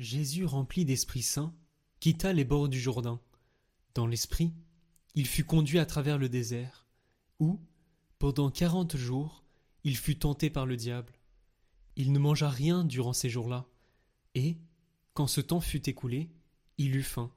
[0.00, 1.54] Jésus, rempli d'Esprit Saint,
[2.00, 3.20] quitta les bords du Jourdain.
[3.94, 4.54] Dans l'Esprit,
[5.14, 6.86] il fut conduit à travers le désert,
[7.38, 7.60] où,
[8.18, 9.44] pendant quarante jours,
[9.84, 11.12] il fut tenté par le diable.
[11.96, 13.68] Il ne mangea rien durant ces jours-là,
[14.34, 14.56] et,
[15.12, 16.30] quand ce temps fut écoulé,
[16.78, 17.30] il eut faim.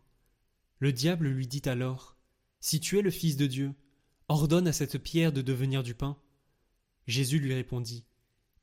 [0.80, 2.16] Le diable lui dit alors
[2.62, 3.76] Si tu es le Fils de Dieu,
[4.30, 6.18] ordonne à cette pierre de devenir du pain.
[7.07, 8.05] Jésus lui répondit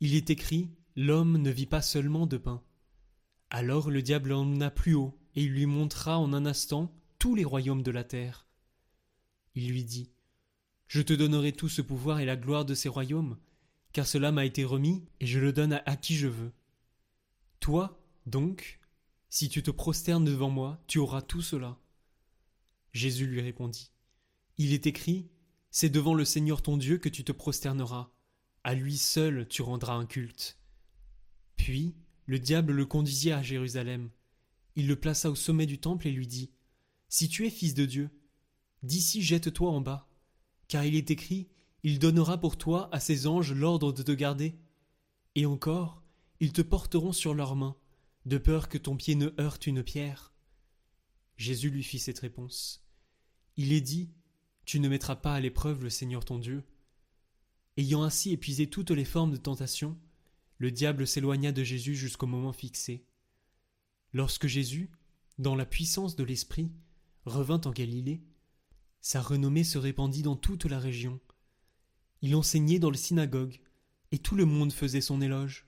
[0.01, 2.63] Il est écrit L'homme ne vit pas seulement de pain.
[3.51, 7.45] Alors le diable l'emmena plus haut, et il lui montra en un instant tous les
[7.45, 8.47] royaumes de la terre.
[9.57, 10.11] Il lui dit
[10.87, 13.37] Je te donnerai tout ce pouvoir et la gloire de ces royaumes,
[13.93, 16.53] car cela m'a été remis, et je le donne à, qui je veux.
[17.59, 18.79] Toi, donc,
[19.29, 21.77] si tu te prosternes devant moi, tu auras tout cela.
[22.93, 23.91] Jésus lui répondit
[24.59, 25.29] Il est écrit
[25.73, 28.13] C'est devant le Seigneur ton Dieu que tu te prosterneras,
[28.63, 30.59] à lui seul tu rendras un culte.
[31.57, 31.97] Puis
[32.31, 34.09] le diable le conduisit à Jérusalem.
[34.77, 36.53] Il le plaça au sommet du temple et lui dit
[37.09, 38.09] Si tu es fils de Dieu,
[38.85, 40.09] d'ici jette-toi en bas,
[40.69, 41.49] car il est écrit
[41.83, 44.55] Il donnera pour toi à ses anges l'ordre de te garder.
[45.35, 46.05] Et encore,
[46.39, 47.75] ils te porteront sur leurs mains,
[48.27, 50.33] de peur que ton pied ne heurte une pierre.
[51.37, 52.87] Jésus lui fit cette réponse.
[53.57, 54.09] Il est dit
[54.67, 56.63] Tu ne mettras pas à l'épreuve le Seigneur ton Dieu.
[57.77, 59.99] Ayant ainsi épuisé toutes les formes de tentation,
[60.61, 63.07] le diable s'éloigna de Jésus jusqu'au moment fixé.
[64.13, 64.91] Lorsque Jésus,
[65.39, 66.71] dans la puissance de l'Esprit,
[67.25, 68.23] revint en Galilée,
[69.01, 71.19] sa renommée se répandit dans toute la région.
[72.21, 73.59] Il enseignait dans le synagogue,
[74.13, 75.67] et tout le monde faisait son éloge.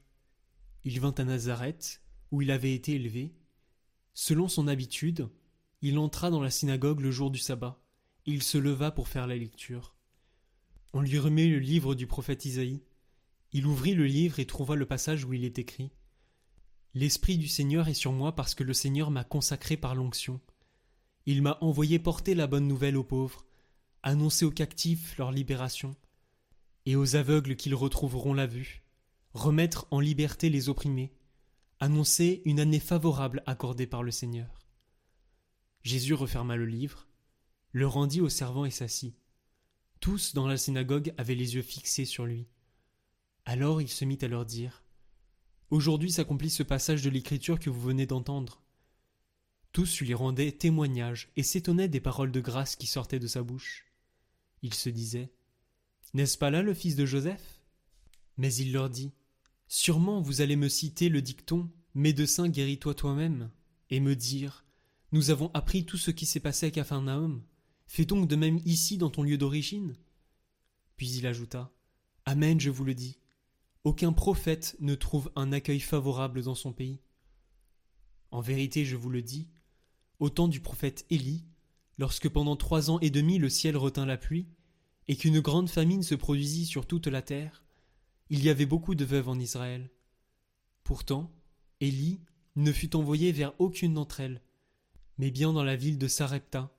[0.85, 3.35] Il vint à Nazareth, où il avait été élevé.
[4.13, 5.31] Selon son habitude,
[5.81, 7.83] il entra dans la synagogue le jour du sabbat,
[8.27, 9.97] et il se leva pour faire la lecture.
[10.93, 12.83] On lui remet le livre du prophète Isaïe.
[13.53, 15.91] Il ouvrit le livre et trouva le passage où il est écrit
[16.95, 20.41] L'Esprit du Seigneur est sur moi parce que le Seigneur m'a consacré par l'onction.
[21.27, 23.47] Il m'a envoyé porter la bonne nouvelle aux pauvres,
[24.03, 25.95] annoncer aux captifs leur libération,
[26.87, 28.83] et aux aveugles qu'ils retrouveront la vue,
[29.33, 31.13] remettre en liberté les opprimés,
[31.81, 34.59] annoncer une année favorable accordée par le Seigneur.
[35.83, 37.09] Jésus referma le livre,
[37.73, 39.17] le rendit aux servants et s'assit.
[40.01, 42.47] Tous dans la synagogue avaient les yeux fixés sur lui.
[43.45, 44.85] Alors il se mit à leur dire
[45.71, 48.63] Aujourd'hui s'accomplit ce passage de l'Écriture que vous venez d'entendre.
[49.73, 53.87] Tous lui rendaient témoignage et s'étonnaient des paroles de grâce qui sortaient de sa bouche.
[54.63, 55.33] Il se disait
[56.15, 57.63] N'est-ce pas là le fils de Joseph?
[58.37, 59.13] Mais il leur dit
[59.67, 63.51] Sûrement vous allez me citer le dicton Médecin guéris-toi toi-même,
[63.91, 64.65] et me dire
[65.11, 67.43] Nous avons appris tout ce qui s'est passé à Capharnaüm.
[67.87, 69.95] Fais donc de même ici dans ton lieu d'origine.
[70.97, 71.73] Puis il ajouta
[72.25, 73.19] Amen, je vous le dis.
[73.85, 77.01] Aucun prophète ne trouve un accueil favorable dans son pays.
[78.31, 79.49] En vérité, je vous le dis,
[80.21, 81.45] au temps du prophète Élie,
[81.99, 84.47] lorsque pendant trois ans et demi le ciel retint la pluie,
[85.09, 87.65] et qu'une grande famine se produisit sur toute la terre,
[88.31, 89.91] il y avait beaucoup de veuves en Israël.
[90.85, 91.33] Pourtant,
[91.81, 92.21] Élie
[92.55, 94.43] ne fut envoyé vers aucune d'entre elles,
[95.19, 96.73] mais bien dans la ville de Sarepta,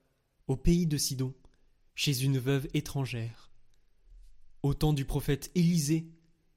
[0.47, 1.33] au pays de Sidon,
[1.95, 3.51] chez une veuve étrangère.
[4.63, 6.07] Au temps du prophète Élisée,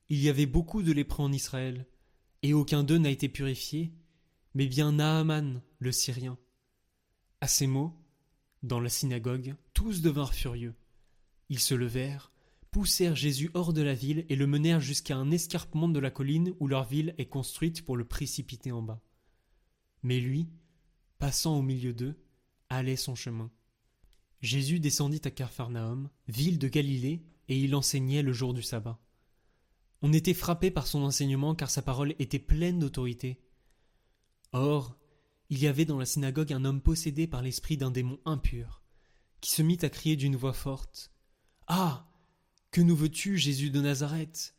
[0.09, 1.87] il y avait beaucoup de lépreux en Israël,
[2.43, 3.93] et aucun d'eux n'a été purifié,
[4.55, 6.39] mais bien Naaman, le Syrien.
[7.41, 7.95] À ces mots,
[8.63, 10.75] dans la synagogue, tous devinrent furieux.
[11.49, 12.33] Ils se levèrent,
[12.71, 16.55] poussèrent Jésus hors de la ville et le menèrent jusqu'à un escarpement de la colline
[16.61, 19.03] où leur ville est construite pour le précipiter en bas.
[20.03, 20.49] Mais lui,
[21.19, 22.17] passant au milieu d'eux,
[22.69, 23.51] allait son chemin.
[24.41, 29.01] Jésus descendit à Capharnaüm, ville de Galilée, et il enseignait le jour du sabbat.
[30.03, 33.41] On était frappé par son enseignement car sa parole était pleine d'autorité.
[34.53, 34.97] Or,
[35.49, 38.83] il y avait dans la synagogue un homme possédé par l'esprit d'un démon impur,
[39.41, 41.11] qui se mit à crier d'une voix forte.
[41.67, 42.09] Ah.
[42.71, 44.55] Que nous veux tu, Jésus de Nazareth?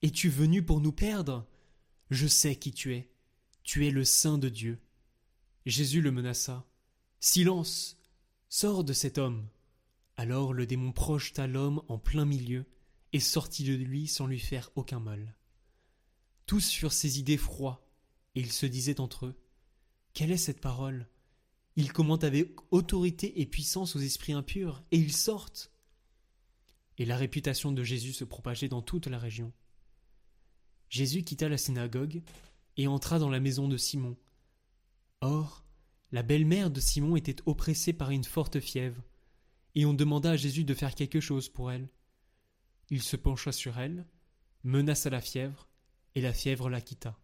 [0.00, 1.46] Es tu venu pour nous perdre?
[2.10, 3.10] Je sais qui tu es.
[3.62, 4.78] Tu es le Saint de Dieu.
[5.66, 6.64] Jésus le menaça.
[7.20, 7.98] Silence.
[8.48, 9.46] Sors de cet homme.
[10.16, 12.64] Alors le démon projeta l'homme en plein milieu
[13.12, 15.34] et sortit de lui sans lui faire aucun mal.
[16.46, 17.86] Tous furent idées froids,
[18.34, 19.38] et ils se disaient entre eux
[20.14, 21.08] Quelle est cette parole?
[21.76, 25.70] Ils commentent avec autorité et puissance aux esprits impurs, et ils sortent.
[26.96, 29.52] Et la réputation de Jésus se propageait dans toute la région.
[30.88, 32.22] Jésus quitta la synagogue
[32.76, 34.16] et entra dans la maison de Simon.
[35.20, 35.64] Or,
[36.10, 39.02] la belle-mère de Simon était oppressée par une forte fièvre,
[39.74, 41.88] et on demanda à Jésus de faire quelque chose pour elle.
[42.90, 44.06] Il se pencha sur elle,
[44.64, 45.68] menaça la fièvre,
[46.14, 47.18] et la fièvre la quitta.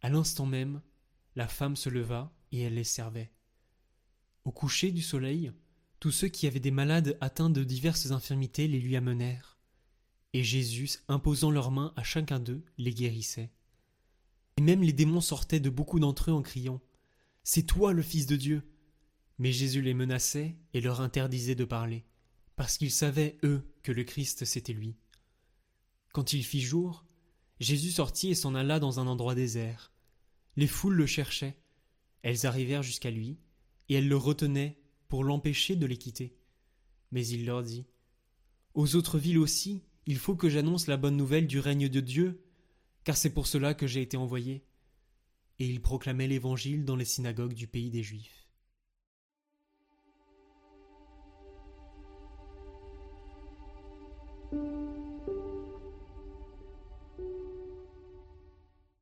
[0.00, 0.82] À l'instant même,
[1.36, 3.32] la femme se leva et elle les servait.
[4.44, 5.52] Au coucher du soleil,
[6.00, 9.56] tous ceux qui avaient des malades atteints de diverses infirmités les lui amenèrent.
[10.32, 13.52] Et Jésus, imposant leurs mains à chacun d'eux, les guérissait.
[14.56, 16.80] Et même les démons sortaient de beaucoup d'entre eux en criant
[17.44, 18.62] C'est toi le Fils de Dieu
[19.38, 22.04] Mais Jésus les menaçait et leur interdisait de parler,
[22.56, 24.96] parce qu'ils savaient, eux, que le Christ c'était lui.
[26.12, 27.04] Quand il fit jour,
[27.60, 29.92] Jésus sortit et s'en alla dans un endroit désert.
[30.56, 31.56] Les foules le cherchaient.
[32.22, 33.38] Elles arrivèrent jusqu'à lui,
[33.88, 34.78] et elles le retenaient
[35.08, 36.36] pour l'empêcher de les quitter.
[37.10, 37.86] Mais il leur dit
[38.74, 42.44] Aux autres villes aussi, il faut que j'annonce la bonne nouvelle du règne de Dieu,
[43.04, 44.64] car c'est pour cela que j'ai été envoyé.
[45.58, 48.41] Et il proclamait l'Évangile dans les synagogues du pays des Juifs.